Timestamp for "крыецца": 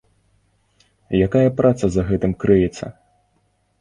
2.45-2.85